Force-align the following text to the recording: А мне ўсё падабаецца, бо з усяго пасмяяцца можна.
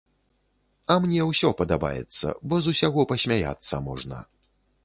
А 0.93 0.95
мне 1.03 1.27
ўсё 1.31 1.51
падабаецца, 1.59 2.33
бо 2.47 2.55
з 2.69 2.75
усяго 2.75 3.07
пасмяяцца 3.15 3.75
можна. 3.91 4.27